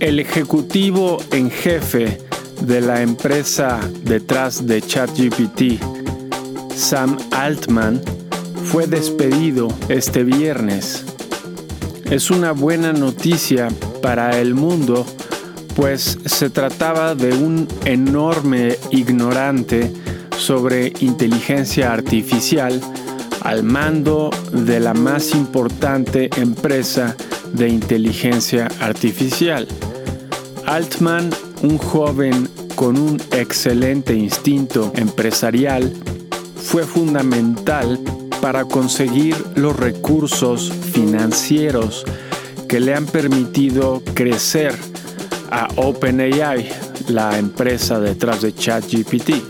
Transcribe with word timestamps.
El 0.00 0.18
ejecutivo 0.18 1.18
en 1.30 1.50
jefe 1.50 2.16
de 2.62 2.80
la 2.80 3.02
empresa 3.02 3.78
detrás 4.02 4.66
de 4.66 4.80
ChatGPT, 4.80 5.78
Sam 6.74 7.18
Altman, 7.32 8.00
fue 8.64 8.86
despedido 8.86 9.68
este 9.90 10.24
viernes. 10.24 11.04
Es 12.10 12.30
una 12.30 12.52
buena 12.52 12.94
noticia 12.94 13.68
para 14.00 14.40
el 14.40 14.54
mundo, 14.54 15.04
pues 15.76 16.18
se 16.24 16.48
trataba 16.48 17.14
de 17.14 17.34
un 17.34 17.68
enorme 17.84 18.78
ignorante 18.90 19.92
sobre 20.38 20.94
inteligencia 21.00 21.92
artificial 21.92 22.80
al 23.42 23.64
mando 23.64 24.30
de 24.50 24.80
la 24.80 24.94
más 24.94 25.34
importante 25.34 26.30
empresa 26.38 27.14
de 27.52 27.68
inteligencia 27.68 28.66
artificial. 28.80 29.68
Altman, 30.70 31.30
un 31.64 31.78
joven 31.78 32.48
con 32.76 32.96
un 32.96 33.20
excelente 33.32 34.14
instinto 34.14 34.92
empresarial, 34.94 35.92
fue 36.54 36.84
fundamental 36.84 37.98
para 38.40 38.64
conseguir 38.64 39.34
los 39.56 39.76
recursos 39.76 40.72
financieros 40.92 42.04
que 42.68 42.78
le 42.78 42.94
han 42.94 43.06
permitido 43.06 44.00
crecer 44.14 44.72
a 45.50 45.66
OpenAI, 45.74 46.68
la 47.08 47.36
empresa 47.36 47.98
detrás 47.98 48.40
de 48.40 48.54
ChatGPT. 48.54 49.42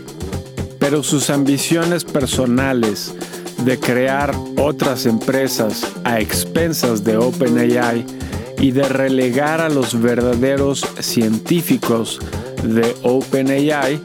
Pero 0.79 1.03
sus 1.03 1.29
ambiciones 1.29 2.03
personales 2.03 3.13
de 3.63 3.79
crear 3.79 4.33
otras 4.57 5.05
empresas 5.05 5.85
a 6.03 6.19
expensas 6.19 7.03
de 7.03 7.17
OpenAI 7.17 8.20
y 8.61 8.71
de 8.71 8.87
relegar 8.87 9.59
a 9.59 9.69
los 9.69 9.99
verdaderos 9.99 10.85
científicos 10.99 12.19
de 12.63 12.95
OpenAI 13.01 13.99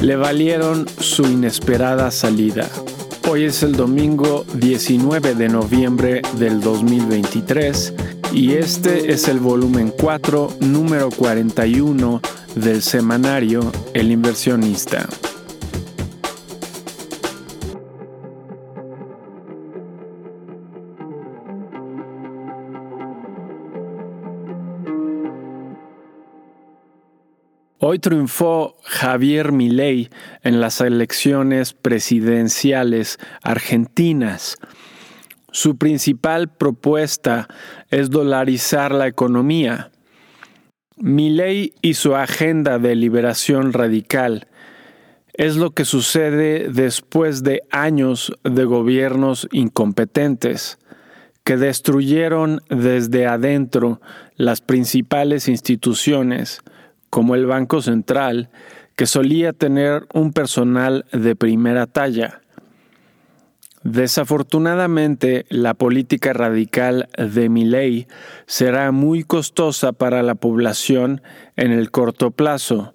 le 0.00 0.16
valieron 0.16 0.86
su 0.98 1.22
inesperada 1.22 2.10
salida. 2.10 2.68
Hoy 3.30 3.44
es 3.44 3.62
el 3.62 3.76
domingo 3.76 4.44
19 4.54 5.36
de 5.36 5.48
noviembre 5.48 6.22
del 6.36 6.60
2023 6.60 7.94
y 8.32 8.54
este 8.54 9.12
es 9.12 9.28
el 9.28 9.38
volumen 9.38 9.92
4, 9.96 10.56
número 10.60 11.08
41 11.10 12.20
del 12.56 12.82
semanario 12.82 13.70
El 13.94 14.10
inversionista. 14.10 15.08
Hoy 27.84 27.98
triunfó 27.98 28.76
Javier 28.84 29.50
Milei 29.50 30.08
en 30.44 30.60
las 30.60 30.80
elecciones 30.80 31.72
presidenciales 31.72 33.18
argentinas. 33.42 34.56
Su 35.50 35.76
principal 35.78 36.48
propuesta 36.48 37.48
es 37.90 38.08
dolarizar 38.08 38.92
la 38.92 39.08
economía. 39.08 39.90
Milei 40.96 41.74
y 41.82 41.94
su 41.94 42.14
agenda 42.14 42.78
de 42.78 42.94
liberación 42.94 43.72
radical 43.72 44.46
es 45.34 45.56
lo 45.56 45.72
que 45.72 45.84
sucede 45.84 46.68
después 46.68 47.42
de 47.42 47.62
años 47.72 48.32
de 48.44 48.64
gobiernos 48.64 49.48
incompetentes 49.50 50.78
que 51.42 51.56
destruyeron 51.56 52.60
desde 52.70 53.26
adentro 53.26 54.00
las 54.36 54.60
principales 54.60 55.48
instituciones 55.48 56.62
como 57.12 57.34
el 57.34 57.44
Banco 57.44 57.82
Central, 57.82 58.48
que 58.96 59.04
solía 59.04 59.52
tener 59.52 60.06
un 60.14 60.32
personal 60.32 61.04
de 61.12 61.36
primera 61.36 61.86
talla. 61.86 62.40
Desafortunadamente, 63.82 65.44
la 65.50 65.74
política 65.74 66.32
radical 66.32 67.10
de 67.18 67.50
Milley 67.50 68.06
será 68.46 68.92
muy 68.92 69.24
costosa 69.24 69.92
para 69.92 70.22
la 70.22 70.36
población 70.36 71.20
en 71.56 71.70
el 71.70 71.90
corto 71.90 72.30
plazo 72.30 72.94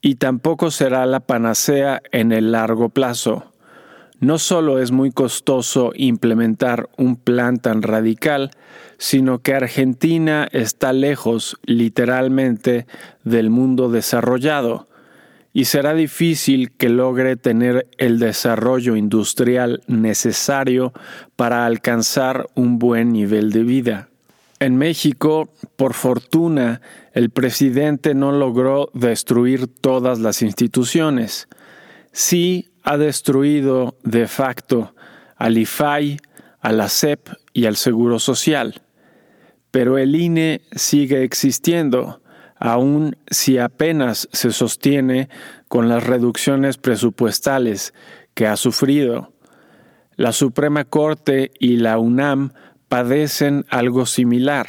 y 0.00 0.16
tampoco 0.16 0.72
será 0.72 1.06
la 1.06 1.20
panacea 1.20 2.02
en 2.10 2.32
el 2.32 2.50
largo 2.50 2.88
plazo. 2.88 3.51
No 4.22 4.38
solo 4.38 4.78
es 4.78 4.92
muy 4.92 5.10
costoso 5.10 5.90
implementar 5.96 6.88
un 6.96 7.16
plan 7.16 7.58
tan 7.58 7.82
radical, 7.82 8.52
sino 8.96 9.40
que 9.40 9.52
Argentina 9.52 10.48
está 10.52 10.92
lejos, 10.92 11.58
literalmente, 11.64 12.86
del 13.24 13.50
mundo 13.50 13.90
desarrollado, 13.90 14.86
y 15.52 15.64
será 15.64 15.92
difícil 15.94 16.70
que 16.70 16.88
logre 16.88 17.34
tener 17.34 17.88
el 17.98 18.20
desarrollo 18.20 18.94
industrial 18.94 19.82
necesario 19.88 20.92
para 21.34 21.66
alcanzar 21.66 22.46
un 22.54 22.78
buen 22.78 23.12
nivel 23.12 23.50
de 23.50 23.64
vida. 23.64 24.08
En 24.60 24.76
México, 24.76 25.52
por 25.74 25.94
fortuna, 25.94 26.80
el 27.12 27.30
presidente 27.30 28.14
no 28.14 28.30
logró 28.30 28.88
destruir 28.94 29.66
todas 29.66 30.20
las 30.20 30.42
instituciones. 30.42 31.48
Sí 32.12 32.71
ha 32.82 32.96
destruido 32.96 33.96
de 34.02 34.26
facto 34.26 34.94
al 35.36 35.58
IFAI, 35.58 36.18
a 36.60 36.72
la 36.72 36.88
CEP 36.88 37.28
y 37.52 37.66
al 37.66 37.76
Seguro 37.76 38.18
Social 38.18 38.82
pero 39.72 39.98
el 39.98 40.14
INE 40.14 40.60
sigue 40.76 41.24
existiendo, 41.24 42.20
aun 42.56 43.16
si 43.28 43.58
apenas 43.58 44.28
se 44.30 44.52
sostiene 44.52 45.28
con 45.66 45.88
las 45.88 46.06
reducciones 46.06 46.76
presupuestales 46.76 47.92
que 48.34 48.46
ha 48.46 48.56
sufrido. 48.56 49.32
La 50.14 50.32
Suprema 50.32 50.84
Corte 50.84 51.50
y 51.58 51.78
la 51.78 51.98
UNAM 51.98 52.52
padecen 52.88 53.64
algo 53.70 54.04
similar. 54.04 54.66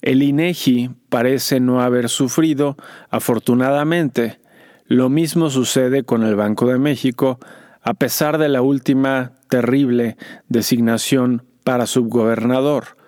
El 0.00 0.22
INEGI 0.22 0.90
parece 1.10 1.60
no 1.60 1.82
haber 1.82 2.08
sufrido, 2.08 2.78
afortunadamente. 3.10 4.40
Lo 4.88 5.08
mismo 5.08 5.48
sucede 5.48 6.02
con 6.02 6.24
el 6.24 6.34
Banco 6.34 6.66
de 6.66 6.78
México, 6.78 7.38
a 7.80 7.94
pesar 7.94 8.38
de 8.38 8.48
la 8.48 8.62
última 8.62 9.32
terrible 9.48 10.16
designación 10.48 11.44
para 11.62 11.86
subgobernador 11.86 12.98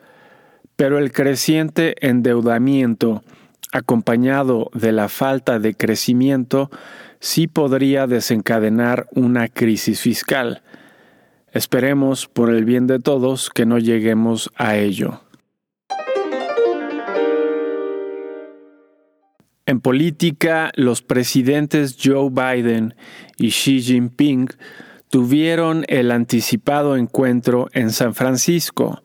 pero 0.80 0.96
el 0.96 1.12
creciente 1.12 1.94
endeudamiento, 2.08 3.22
acompañado 3.70 4.70
de 4.72 4.92
la 4.92 5.10
falta 5.10 5.58
de 5.58 5.74
crecimiento, 5.74 6.70
sí 7.18 7.48
podría 7.48 8.06
desencadenar 8.06 9.06
una 9.14 9.48
crisis 9.48 10.00
fiscal. 10.00 10.62
Esperemos, 11.52 12.28
por 12.28 12.48
el 12.48 12.64
bien 12.64 12.86
de 12.86 12.98
todos, 12.98 13.50
que 13.50 13.66
no 13.66 13.78
lleguemos 13.78 14.50
a 14.56 14.78
ello. 14.78 15.20
En 19.70 19.80
política, 19.80 20.72
los 20.74 21.00
presidentes 21.00 21.96
Joe 22.02 22.28
Biden 22.28 22.96
y 23.36 23.50
Xi 23.50 23.80
Jinping 23.80 24.48
tuvieron 25.10 25.84
el 25.86 26.10
anticipado 26.10 26.96
encuentro 26.96 27.68
en 27.72 27.90
San 27.90 28.16
Francisco, 28.16 29.04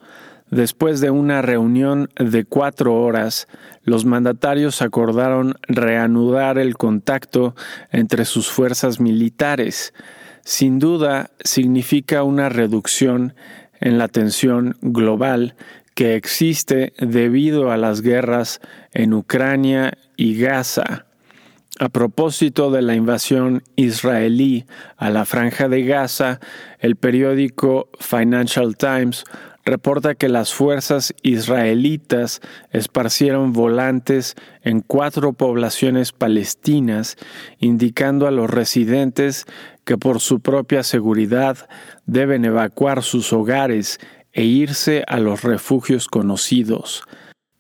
Después 0.49 1.01
de 1.01 1.11
una 1.11 1.43
reunión 1.43 2.09
de 2.17 2.45
cuatro 2.45 2.95
horas, 2.95 3.47
los 3.83 4.05
mandatarios 4.05 4.81
acordaron 4.81 5.53
reanudar 5.67 6.57
el 6.57 6.77
contacto 6.77 7.55
entre 7.91 8.25
sus 8.25 8.49
fuerzas 8.49 8.99
militares. 8.99 9.93
Sin 10.43 10.79
duda, 10.79 11.29
significa 11.43 12.23
una 12.23 12.49
reducción 12.49 13.35
en 13.81 13.99
la 13.99 14.07
tensión 14.07 14.77
global 14.81 15.55
que 15.93 16.15
existe 16.15 16.93
debido 16.99 17.71
a 17.71 17.77
las 17.77 18.01
guerras 18.01 18.61
en 18.93 19.13
Ucrania 19.13 19.97
y 20.17 20.39
Gaza. 20.39 21.05
A 21.77 21.89
propósito 21.89 22.71
de 22.71 22.81
la 22.81 22.95
invasión 22.95 23.61
israelí 23.75 24.65
a 24.95 25.09
la 25.09 25.25
franja 25.25 25.67
de 25.67 25.83
Gaza, 25.83 26.39
el 26.79 26.95
periódico 26.95 27.89
Financial 27.99 28.77
Times 28.77 29.25
reporta 29.65 30.15
que 30.15 30.29
las 30.29 30.53
fuerzas 30.53 31.13
israelitas 31.23 32.39
esparcieron 32.71 33.51
volantes 33.51 34.35
en 34.61 34.81
cuatro 34.81 35.33
poblaciones 35.33 36.11
palestinas, 36.13 37.17
indicando 37.59 38.27
a 38.27 38.31
los 38.31 38.49
residentes 38.49 39.45
que 39.83 39.97
por 39.97 40.21
su 40.21 40.39
propia 40.39 40.83
seguridad 40.83 41.67
deben 42.05 42.45
evacuar 42.45 43.03
sus 43.03 43.33
hogares 43.33 43.99
e 44.31 44.43
irse 44.43 45.03
a 45.07 45.19
los 45.19 45.43
refugios 45.43 46.07
conocidos. 46.07 47.03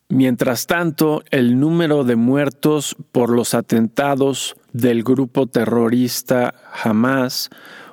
Mientras 0.09 0.67
tanto, 0.67 1.23
el 1.31 1.59
número 1.59 2.03
de 2.03 2.15
muertos 2.15 2.95
por 3.11 3.31
los 3.31 3.55
atentados 3.55 4.55
del 4.71 5.03
grupo 5.03 5.47
terrorista 5.47 6.53
Hamas 6.83 7.49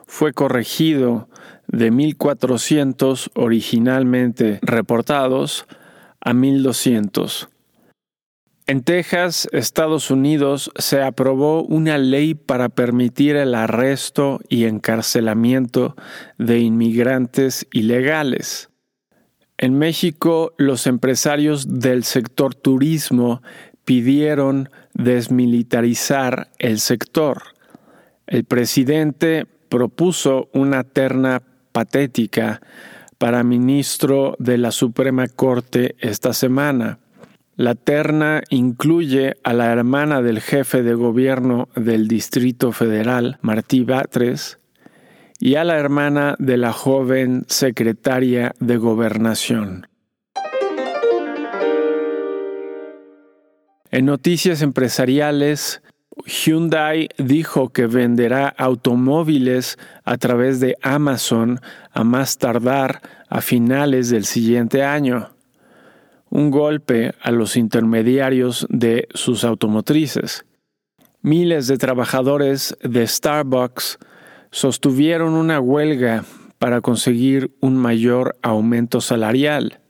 fue 0.07 0.35
corregido 0.35 1.29
de 1.69 1.91
1.400 1.91 3.31
originalmente 3.35 4.59
reportados 4.61 5.65
a 6.21 6.35
1.200. 6.35 7.49
En 8.67 8.83
Texas, 8.83 9.49
Estados 9.53 10.11
Unidos, 10.11 10.71
se 10.77 11.03
aprobó 11.03 11.63
una 11.65 11.99
ley 11.99 12.35
para 12.35 12.69
permitir 12.69 13.37
el 13.37 13.55
arresto 13.55 14.41
y 14.49 14.65
encarcelamiento 14.67 15.97
de 16.39 16.61
inmigrantes 16.61 17.67
ilegales. 17.73 18.72
En 19.63 19.79
México, 19.79 20.55
los 20.57 20.89
empresarios 20.89 21.79
del 21.79 22.03
sector 22.03 22.53
turismo 22.53 23.43
pidieron 23.85 24.71
desmilitarizar 24.93 26.49
el 26.59 26.81
sector. 26.81 27.43
El 28.27 28.43
presidente 28.43 29.47
propuso 29.69 30.49
una 30.53 30.83
terna 30.83 31.43
patética 31.71 32.61
para 33.19 33.45
ministro 33.45 34.35
de 34.41 34.59
la 34.59 34.73
Suprema 34.73 35.29
Corte 35.29 35.95
esta 36.01 36.33
semana. 36.33 36.99
La 37.55 37.77
terna 37.77 38.43
incluye 38.51 39.37
a 39.45 39.53
la 39.53 39.71
hermana 39.71 40.23
del 40.23 40.41
jefe 40.41 40.83
de 40.83 40.95
gobierno 40.95 41.69
del 41.77 42.09
Distrito 42.09 42.73
Federal, 42.73 43.39
Martí 43.43 43.85
Batres, 43.85 44.59
y 45.45 45.57
a 45.57 45.65
la 45.65 45.77
hermana 45.77 46.37
de 46.39 46.57
la 46.57 46.73
joven 46.73 47.45
secretaria 47.49 48.55
de 48.61 48.77
Gobernación. 48.77 49.89
En 53.91 54.07
noticias 54.07 54.63
empresariales, 54.63 55.83
Hyundai 56.27 57.09
dijo 57.19 57.71
que 57.71 57.89
venderá 57.89 58.55
automóviles 58.57 59.79
a 60.05 60.17
través 60.17 60.61
de 60.61 60.77
Amazon 60.81 61.59
a 61.91 62.05
más 62.05 62.39
tardar 62.39 63.01
a 63.29 63.41
finales 63.41 64.11
del 64.11 64.27
siguiente 64.27 64.85
año 64.85 65.31
un 66.31 66.53
golpe 66.53 67.15
a 67.21 67.33
los 67.33 67.57
intermediarios 67.57 68.65
de 68.71 69.09
sus 69.13 69.43
automotrices. 69.43 70.47
Miles 71.21 71.67
de 71.67 71.79
trabajadores 71.79 72.77
de 72.81 73.05
Starbucks 73.09 73.99
sostuvieron 74.53 75.33
una 75.35 75.59
huelga 75.59 76.25
para 76.59 76.81
conseguir 76.81 77.51
un 77.61 77.77
mayor 77.77 78.37
aumento 78.43 79.01
salarial. 79.01 79.81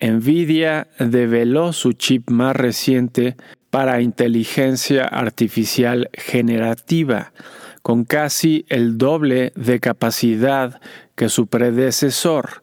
Nvidia 0.00 0.88
develó 0.98 1.72
su 1.72 1.94
chip 1.94 2.28
más 2.28 2.54
reciente 2.54 3.36
para 3.70 4.02
inteligencia 4.02 5.04
artificial 5.04 6.10
generativa, 6.12 7.32
con 7.80 8.04
casi 8.04 8.66
el 8.68 8.98
doble 8.98 9.52
de 9.56 9.80
capacidad 9.80 10.80
que 11.14 11.30
su 11.30 11.46
predecesor, 11.46 12.62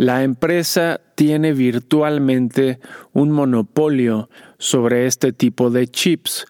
la 0.00 0.22
empresa 0.22 1.02
tiene 1.14 1.52
virtualmente 1.52 2.80
un 3.12 3.32
monopolio 3.32 4.30
sobre 4.56 5.04
este 5.04 5.34
tipo 5.34 5.68
de 5.68 5.88
chips 5.88 6.46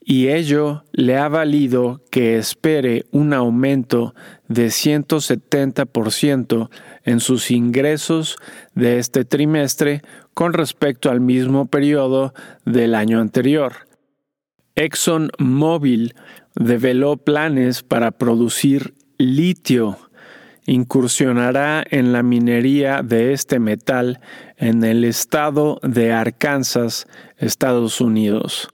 y 0.00 0.28
ello 0.28 0.84
le 0.92 1.16
ha 1.16 1.28
valido 1.28 2.02
que 2.10 2.38
espere 2.38 3.04
un 3.10 3.32
aumento 3.32 4.14
de 4.48 4.68
170% 4.68 6.70
en 7.04 7.20
sus 7.20 7.50
ingresos 7.50 8.36
de 8.74 8.98
este 8.98 9.24
trimestre 9.24 10.02
con 10.34 10.52
respecto 10.52 11.10
al 11.10 11.20
mismo 11.20 11.66
periodo 11.66 12.34
del 12.64 12.94
año 12.94 13.20
anterior. 13.20 13.88
ExxonMobil 14.74 16.14
develó 16.54 17.16
planes 17.16 17.82
para 17.82 18.10
producir 18.10 18.94
litio 19.18 19.98
incursionará 20.66 21.82
en 21.90 22.12
la 22.12 22.22
minería 22.22 23.02
de 23.02 23.32
este 23.32 23.58
metal 23.58 24.20
en 24.56 24.84
el 24.84 25.04
estado 25.04 25.80
de 25.82 26.12
Arkansas, 26.12 27.08
Estados 27.38 28.00
Unidos. 28.00 28.68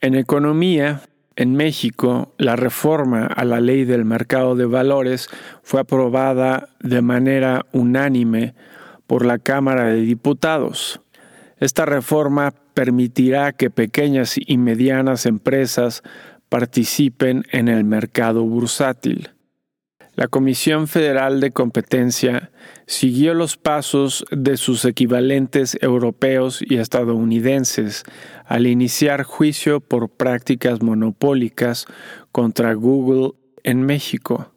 En 0.00 0.14
economía, 0.14 1.02
en 1.36 1.54
México, 1.54 2.34
la 2.38 2.56
reforma 2.56 3.26
a 3.26 3.44
la 3.44 3.60
ley 3.60 3.84
del 3.84 4.04
mercado 4.04 4.54
de 4.54 4.66
valores 4.66 5.28
fue 5.62 5.80
aprobada 5.80 6.68
de 6.80 7.02
manera 7.02 7.66
unánime 7.72 8.54
por 9.06 9.24
la 9.24 9.38
Cámara 9.38 9.86
de 9.86 10.00
Diputados. 10.00 11.00
Esta 11.58 11.86
reforma 11.86 12.52
permitirá 12.74 13.52
que 13.52 13.70
pequeñas 13.70 14.36
y 14.36 14.58
medianas 14.58 15.24
empresas 15.24 16.02
participen 16.48 17.44
en 17.50 17.68
el 17.68 17.84
mercado 17.84 18.44
bursátil. 18.44 19.30
La 20.16 20.28
Comisión 20.28 20.88
Federal 20.88 21.40
de 21.40 21.50
Competencia 21.50 22.50
siguió 22.86 23.34
los 23.34 23.58
pasos 23.58 24.24
de 24.30 24.56
sus 24.56 24.86
equivalentes 24.86 25.76
europeos 25.82 26.64
y 26.66 26.76
estadounidenses 26.76 28.04
al 28.46 28.66
iniciar 28.66 29.24
juicio 29.24 29.80
por 29.80 30.08
prácticas 30.08 30.82
monopólicas 30.82 31.86
contra 32.32 32.74
Google 32.74 33.32
en 33.64 33.82
México. 33.82 34.52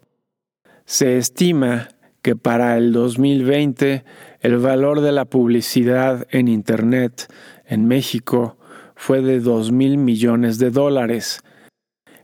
Se 0.86 1.18
estima 1.18 1.90
que 2.22 2.36
para 2.36 2.78
el 2.78 2.92
2020 2.92 4.04
el 4.42 4.58
valor 4.58 5.02
de 5.02 5.12
la 5.12 5.26
publicidad 5.26 6.28
en 6.30 6.48
Internet 6.48 7.32
en 7.66 7.88
México 7.88 8.58
fue 8.96 9.22
de 9.22 9.40
2 9.40 9.72
mil 9.72 9.98
millones 9.98 10.60
de 10.60 10.72
dólares, 10.72 11.42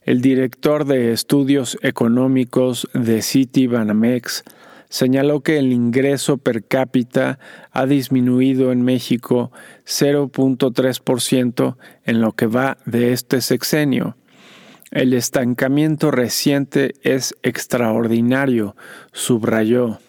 el 0.03 0.21
director 0.21 0.85
de 0.85 1.13
estudios 1.13 1.77
económicos 1.81 2.87
de 2.93 3.21
Citibanamex 3.21 4.43
señaló 4.95 5.41
que 5.41 5.57
el 5.57 5.73
ingreso 5.73 6.37
per 6.37 6.63
cápita 6.63 7.37
ha 7.73 7.85
disminuido 7.85 8.71
en 8.71 8.81
México 8.81 9.51
0.3% 9.85 11.75
en 12.05 12.21
lo 12.21 12.31
que 12.31 12.47
va 12.47 12.77
de 12.85 13.11
este 13.11 13.41
sexenio. 13.41 14.15
El 14.91 15.11
estancamiento 15.11 16.11
reciente 16.11 16.93
es 17.01 17.35
extraordinario, 17.43 18.77
subrayó. 19.11 19.99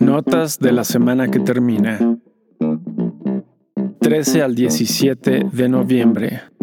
Notas 0.00 0.58
de 0.58 0.72
la 0.72 0.82
semana 0.82 1.30
que 1.30 1.38
termina. 1.38 2.00
13 4.00 4.42
al 4.42 4.56
17 4.56 5.50
de 5.52 5.68
noviembre. 5.68 6.55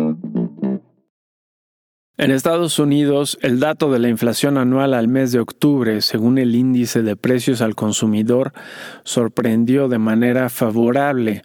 En 2.24 2.32
Estados 2.32 2.80
Unidos, 2.80 3.38
el 3.42 3.60
dato 3.60 3.92
de 3.92 4.00
la 4.00 4.08
inflación 4.08 4.58
anual 4.58 4.94
al 4.94 5.10
mes 5.10 5.34
de 5.34 5.42
octubre, 5.42 6.00
según 6.00 6.38
el 6.38 6.56
índice 6.56 7.02
de 7.02 7.18
precios 7.18 7.62
al 7.62 7.76
consumidor, 7.76 8.54
sorprendió 9.04 9.90
de 9.90 9.98
manera 9.98 10.48
favorable. 10.48 11.42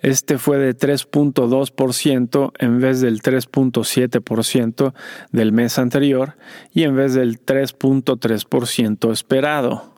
Este 0.00 0.36
fue 0.36 0.58
de 0.58 0.76
3.2% 0.76 2.52
en 2.58 2.80
vez 2.80 3.00
del 3.00 3.22
3.7% 3.22 4.92
del 5.32 5.52
mes 5.52 5.78
anterior 5.78 6.36
y 6.70 6.82
en 6.82 6.96
vez 6.96 7.14
del 7.14 7.42
3.3% 7.42 9.12
esperado. 9.12 9.94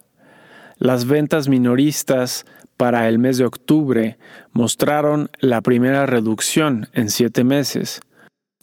Las 0.79 1.07
ventas 1.07 1.49
minoristas 1.49 2.47
para 2.77 3.09
el 3.09 3.19
mes 3.19 3.39
de 3.39 3.45
octubre 3.45 4.19
mostraron 4.53 5.31
la 5.41 5.63
primera 5.63 6.07
reducción 6.07 6.89
en 6.93 7.11
siete 7.11 7.43
meses. 7.43 8.03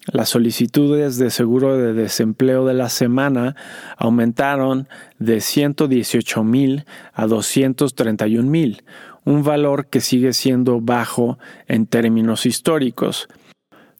Las 0.05 0.29
solicitudes 0.29 1.17
de 1.17 1.29
seguro 1.29 1.77
de 1.77 1.93
desempleo 1.93 2.65
de 2.65 2.73
la 2.73 2.89
semana 2.89 3.55
aumentaron 3.97 4.87
de 5.19 5.41
118 5.41 6.43
mil 6.43 6.85
a 7.13 7.27
231 7.27 8.49
mil, 8.49 8.83
un 9.25 9.43
valor 9.43 9.87
que 9.87 10.01
sigue 10.01 10.33
siendo 10.33 10.81
bajo 10.81 11.37
en 11.67 11.85
términos 11.85 12.45
históricos, 12.45 13.27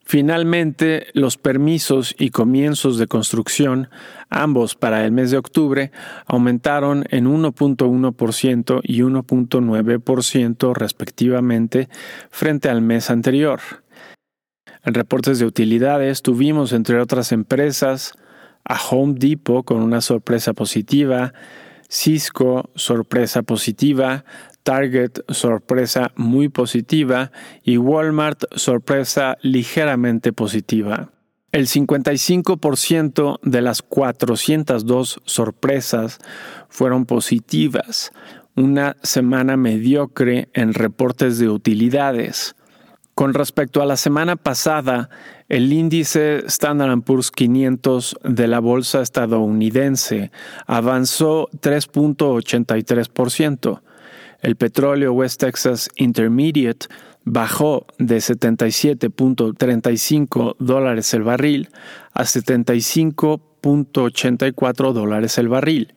Finalmente, 0.09 1.05
los 1.13 1.37
permisos 1.37 2.15
y 2.17 2.31
comienzos 2.31 2.97
de 2.97 3.05
construcción, 3.05 3.89
ambos 4.31 4.73
para 4.73 5.05
el 5.05 5.11
mes 5.11 5.29
de 5.29 5.37
octubre, 5.37 5.91
aumentaron 6.25 7.05
en 7.11 7.27
1.1% 7.27 8.79
y 8.81 9.01
1.9% 9.01 10.73
respectivamente 10.73 11.89
frente 12.31 12.69
al 12.69 12.81
mes 12.81 13.11
anterior. 13.11 13.59
En 14.83 14.93
reportes 14.93 15.39
de 15.39 15.45
utilidades 15.45 16.21
tuvimos, 16.21 16.73
entre 16.73 16.99
otras 16.99 17.31
empresas, 17.31 18.13
a 18.63 18.79
Home 18.89 19.15
Depot 19.17 19.65
con 19.65 19.81
una 19.81 20.01
sorpresa 20.01 20.53
positiva, 20.53 21.33
Cisco 21.89 22.69
sorpresa 22.75 23.41
positiva, 23.41 24.23
Target 24.63 25.21
sorpresa 25.29 26.11
muy 26.15 26.49
positiva 26.49 27.31
y 27.63 27.77
Walmart 27.77 28.43
sorpresa 28.55 29.37
ligeramente 29.41 30.31
positiva. 30.31 31.11
El 31.51 31.65
55% 31.65 33.39
de 33.41 33.61
las 33.61 33.81
402 33.81 35.19
sorpresas 35.25 36.19
fueron 36.69 37.07
positivas, 37.07 38.11
una 38.55 38.97
semana 39.01 39.57
mediocre 39.57 40.49
en 40.53 40.75
reportes 40.75 41.39
de 41.39 41.49
utilidades. 41.49 42.55
Con 43.19 43.33
respecto 43.33 43.81
a 43.81 43.85
la 43.85 43.97
semana 43.97 44.37
pasada, 44.37 45.09
El 45.49 45.73
índice 45.73 46.45
Standard 46.45 47.01
Poor's 47.01 47.31
500 47.31 48.15
de 48.23 48.47
la 48.47 48.61
bolsa 48.61 49.01
estadounidense 49.01 50.31
avanzó 50.67 51.49
3.83%. 51.59 53.81
El 54.39 54.55
petróleo 54.55 55.11
West 55.11 55.41
Texas 55.41 55.89
Intermediate 55.97 56.87
bajó 57.25 57.85
de 57.97 58.19
77.35 58.19 60.55
dólares 60.57 61.13
el 61.13 61.23
barril 61.23 61.67
a 62.13 62.21
75.84 62.21 64.93
dólares 64.93 65.37
el 65.37 65.49
barril 65.49 65.93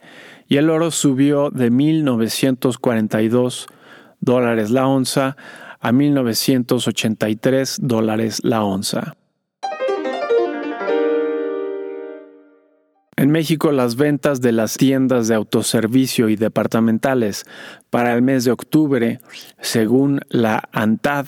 y 0.49 0.57
el 0.57 0.71
oro 0.71 0.91
subió 0.91 1.51
de 1.51 1.71
1.942 1.71 3.67
dólares 4.19 4.71
la 4.71 4.89
onza 4.89 5.37
a 5.83 5.93
1.983 5.93 7.79
dólares 7.81 8.41
la 8.43 8.65
onza. 8.65 9.17
En 13.23 13.31
México 13.31 13.71
las 13.71 13.97
ventas 13.97 14.41
de 14.41 14.51
las 14.51 14.77
tiendas 14.77 15.29
de 15.29 15.37
autoservicio 15.37 16.29
y 16.29 16.37
departamentales 16.37 17.45
para 17.91 18.15
el 18.15 18.23
mes 18.23 18.45
de 18.45 18.51
octubre, 18.51 19.21
según 19.61 20.23
la 20.29 20.69
ANTAD, 20.73 21.27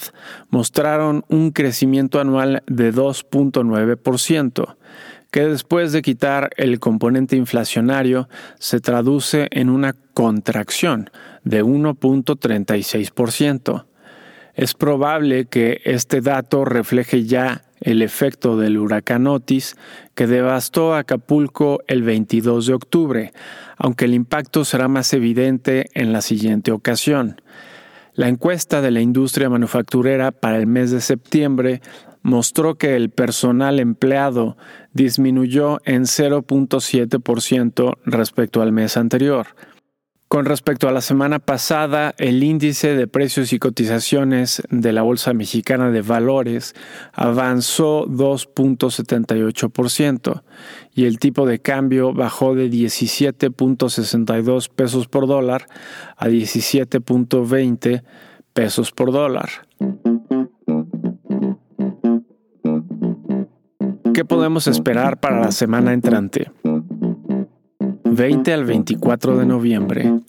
mostraron 0.50 1.24
un 1.28 1.52
crecimiento 1.52 2.20
anual 2.20 2.64
de 2.66 2.92
2.9%, 2.92 4.76
que 5.30 5.46
después 5.46 5.92
de 5.92 6.02
quitar 6.02 6.50
el 6.56 6.80
componente 6.80 7.36
inflacionario 7.36 8.28
se 8.58 8.80
traduce 8.80 9.46
en 9.52 9.68
una 9.68 9.94
contracción 10.14 11.10
de 11.44 11.62
1.36%. 11.62 13.84
Es 14.54 14.74
probable 14.74 15.46
que 15.46 15.80
este 15.84 16.20
dato 16.20 16.64
refleje 16.64 17.24
ya 17.24 17.64
el 17.80 18.02
efecto 18.02 18.56
del 18.56 18.78
huracán 18.78 19.26
Otis 19.26 19.76
que 20.14 20.26
devastó 20.26 20.94
Acapulco 20.94 21.80
el 21.88 22.02
22 22.02 22.66
de 22.66 22.74
octubre, 22.74 23.32
aunque 23.76 24.04
el 24.04 24.14
impacto 24.14 24.64
será 24.64 24.88
más 24.88 25.12
evidente 25.12 25.86
en 25.94 26.12
la 26.12 26.22
siguiente 26.22 26.70
ocasión. 26.70 27.40
La 28.14 28.28
encuesta 28.28 28.80
de 28.80 28.92
la 28.92 29.00
industria 29.00 29.50
manufacturera 29.50 30.30
para 30.30 30.56
el 30.56 30.68
mes 30.68 30.92
de 30.92 31.00
septiembre 31.00 31.82
mostró 32.22 32.76
que 32.76 32.94
el 32.94 33.10
personal 33.10 33.80
empleado 33.80 34.56
disminuyó 34.92 35.80
en 35.84 36.04
0.7% 36.04 37.96
respecto 38.06 38.62
al 38.62 38.70
mes 38.70 38.96
anterior. 38.96 39.48
Con 40.28 40.44
respecto 40.46 40.88
a 40.88 40.92
la 40.92 41.00
semana 41.00 41.38
pasada, 41.38 42.14
el 42.18 42.42
índice 42.42 42.96
de 42.96 43.06
precios 43.06 43.52
y 43.52 43.60
cotizaciones 43.60 44.64
de 44.70 44.92
la 44.92 45.02
Bolsa 45.02 45.32
Mexicana 45.32 45.90
de 45.90 46.02
Valores 46.02 46.74
avanzó 47.12 48.06
2.78% 48.06 50.42
y 50.92 51.04
el 51.04 51.18
tipo 51.18 51.46
de 51.46 51.60
cambio 51.60 52.12
bajó 52.12 52.56
de 52.56 52.68
17.62 52.70 54.68
pesos 54.70 55.06
por 55.06 55.28
dólar 55.28 55.68
a 56.16 56.26
17.20 56.26 58.02
pesos 58.52 58.90
por 58.92 59.12
dólar. 59.12 59.50
¿Qué 64.14 64.24
podemos 64.24 64.68
esperar 64.68 65.20
para 65.20 65.40
la 65.40 65.52
semana 65.52 65.92
entrante? 65.92 66.50
20 68.14 68.52
al 68.52 68.64
24 68.64 69.38
de 69.38 69.46
noviembre. 69.46 70.20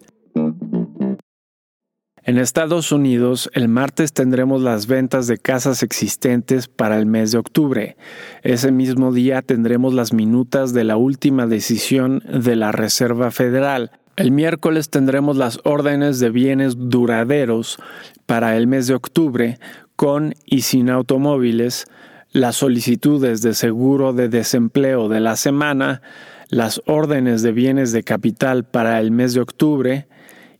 En 2.23 2.39
Estados 2.39 2.91
Unidos, 2.91 3.51
el 3.53 3.67
martes 3.67 4.11
tendremos 4.11 4.59
las 4.63 4.87
ventas 4.87 5.27
de 5.27 5.37
casas 5.37 5.83
existentes 5.83 6.67
para 6.67 6.97
el 6.97 7.05
mes 7.05 7.31
de 7.31 7.37
octubre. 7.37 7.97
Ese 8.41 8.71
mismo 8.71 9.13
día 9.13 9.43
tendremos 9.43 9.93
las 9.93 10.11
minutas 10.11 10.73
de 10.73 10.83
la 10.83 10.97
última 10.97 11.45
decisión 11.45 12.23
de 12.27 12.55
la 12.55 12.71
Reserva 12.71 13.29
Federal. 13.29 13.91
El 14.15 14.31
miércoles 14.31 14.89
tendremos 14.89 15.37
las 15.37 15.59
órdenes 15.63 16.19
de 16.19 16.31
bienes 16.31 16.75
duraderos 16.77 17.77
para 18.25 18.57
el 18.57 18.65
mes 18.65 18.87
de 18.87 18.95
octubre 18.95 19.59
con 19.95 20.33
y 20.45 20.61
sin 20.61 20.89
automóviles, 20.89 21.85
las 22.31 22.55
solicitudes 22.55 23.43
de 23.43 23.53
seguro 23.53 24.13
de 24.13 24.29
desempleo 24.29 25.07
de 25.09 25.19
la 25.19 25.35
semana, 25.35 26.01
las 26.49 26.81
órdenes 26.85 27.41
de 27.41 27.51
bienes 27.51 27.91
de 27.91 28.03
capital 28.03 28.63
para 28.63 28.99
el 28.99 29.11
mes 29.11 29.33
de 29.33 29.41
octubre 29.41 30.07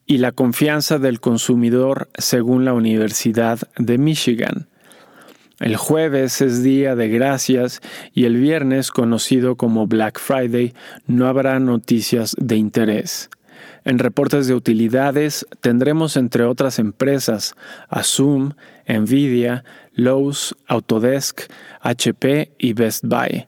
y 0.06 0.18
la 0.20 0.32
confianza 0.32 1.00
del 1.00 1.20
consumidor 1.20 2.10
según 2.18 2.66
la 2.66 2.74
Universidad 2.74 3.60
de 3.78 3.98
Michigan. 3.98 4.68
El 5.60 5.78
jueves 5.78 6.42
es 6.42 6.64
día 6.64 6.96
de 6.96 7.08
gracias 7.08 7.82
y 8.14 8.26
el 8.26 8.36
viernes, 8.36 8.92
conocido 8.92 9.56
como 9.56 9.88
Black 9.88 10.20
Friday, 10.20 10.74
no 11.08 11.28
habrá 11.28 11.60
noticias 11.60 12.36
de 12.38 12.58
interés. 12.58 13.30
En 13.86 14.00
reportes 14.00 14.48
de 14.48 14.54
utilidades 14.54 15.46
tendremos 15.62 16.18
entre 16.18 16.44
otras 16.44 16.78
empresas 16.78 17.56
a 17.88 18.04
Zoom, 18.04 18.54
Nvidia, 18.88 19.64
Lowe's, 19.94 20.56
Autodesk, 20.68 21.44
HP 21.82 22.52
y 22.58 22.74
Best 22.74 23.06
Buy. 23.06 23.46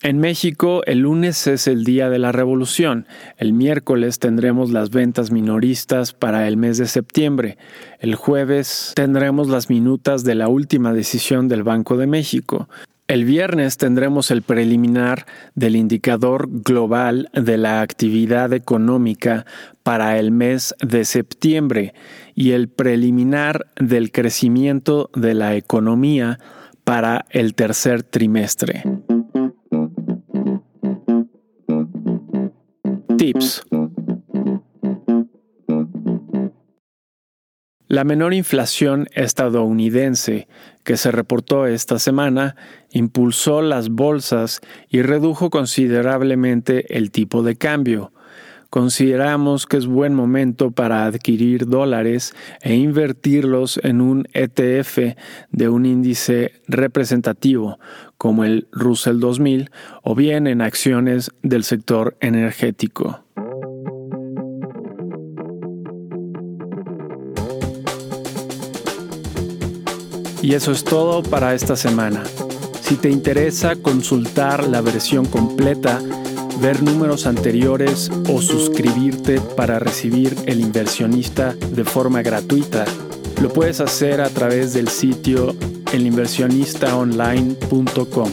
En 0.00 0.18
México, 0.18 0.82
el 0.86 1.00
lunes 1.00 1.48
es 1.48 1.66
el 1.66 1.82
día 1.82 2.08
de 2.08 2.20
la 2.20 2.30
revolución. 2.30 3.08
El 3.36 3.52
miércoles 3.52 4.20
tendremos 4.20 4.70
las 4.70 4.90
ventas 4.90 5.32
minoristas 5.32 6.12
para 6.12 6.46
el 6.46 6.56
mes 6.56 6.78
de 6.78 6.86
septiembre. 6.86 7.58
El 7.98 8.14
jueves 8.14 8.92
tendremos 8.94 9.48
las 9.48 9.68
minutas 9.68 10.22
de 10.22 10.36
la 10.36 10.46
última 10.46 10.92
decisión 10.92 11.48
del 11.48 11.64
Banco 11.64 11.96
de 11.96 12.06
México. 12.06 12.68
El 13.08 13.24
viernes 13.24 13.76
tendremos 13.76 14.30
el 14.30 14.42
preliminar 14.42 15.26
del 15.56 15.74
indicador 15.74 16.46
global 16.48 17.28
de 17.32 17.56
la 17.56 17.80
actividad 17.80 18.52
económica 18.52 19.46
para 19.82 20.16
el 20.20 20.30
mes 20.30 20.76
de 20.80 21.04
septiembre 21.06 21.92
y 22.36 22.52
el 22.52 22.68
preliminar 22.68 23.66
del 23.80 24.12
crecimiento 24.12 25.10
de 25.16 25.34
la 25.34 25.56
economía 25.56 26.38
para 26.84 27.26
el 27.30 27.54
tercer 27.54 28.04
trimestre. 28.04 28.84
Tips. 33.18 33.64
La 37.88 38.04
menor 38.04 38.32
inflación 38.32 39.08
estadounidense 39.12 40.46
que 40.84 40.96
se 40.96 41.10
reportó 41.10 41.66
esta 41.66 41.98
semana 41.98 42.54
impulsó 42.92 43.60
las 43.60 43.88
bolsas 43.88 44.60
y 44.88 45.02
redujo 45.02 45.50
considerablemente 45.50 46.96
el 46.96 47.10
tipo 47.10 47.42
de 47.42 47.56
cambio, 47.56 48.12
consideramos 48.70 49.66
que 49.66 49.78
es 49.78 49.86
buen 49.86 50.14
momento 50.14 50.70
para 50.70 51.04
adquirir 51.04 51.66
dólares 51.66 52.34
e 52.60 52.76
invertirlos 52.76 53.80
en 53.82 54.00
un 54.00 54.28
ETF 54.32 55.16
de 55.50 55.68
un 55.68 55.86
índice 55.86 56.52
representativo 56.68 57.78
como 58.18 58.44
el 58.44 58.68
Russell 58.72 59.20
2000 59.20 59.70
o 60.02 60.14
bien 60.14 60.46
en 60.46 60.60
acciones 60.60 61.30
del 61.42 61.64
sector 61.64 62.16
energético. 62.20 63.24
Y 70.42 70.54
eso 70.54 70.72
es 70.72 70.84
todo 70.84 71.22
para 71.22 71.54
esta 71.54 71.76
semana. 71.76 72.22
Si 72.80 72.96
te 72.96 73.10
interesa 73.10 73.76
consultar 73.76 74.66
la 74.66 74.80
versión 74.80 75.26
completa, 75.26 76.00
ver 76.60 76.82
números 76.82 77.26
anteriores 77.26 78.10
o 78.30 78.40
suscribirte 78.40 79.40
para 79.56 79.78
recibir 79.78 80.34
el 80.46 80.60
inversionista 80.60 81.52
de 81.52 81.84
forma 81.84 82.22
gratuita, 82.22 82.84
lo 83.42 83.52
puedes 83.52 83.80
hacer 83.80 84.20
a 84.20 84.28
través 84.30 84.72
del 84.72 84.88
sitio 84.88 85.54
elinversionistaonline.com. 85.92 88.30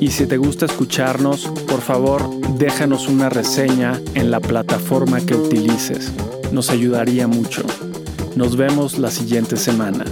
Y 0.00 0.10
si 0.10 0.26
te 0.26 0.38
gusta 0.38 0.66
escucharnos, 0.66 1.46
por 1.68 1.80
favor 1.80 2.28
déjanos 2.56 3.08
una 3.08 3.28
reseña 3.28 4.00
en 4.14 4.30
la 4.30 4.40
plataforma 4.40 5.20
que 5.20 5.34
utilices. 5.34 6.12
Nos 6.52 6.70
ayudaría 6.70 7.26
mucho. 7.26 7.64
Nos 8.34 8.56
vemos 8.56 8.98
la 8.98 9.10
siguiente 9.10 9.56
semana. 9.56 10.04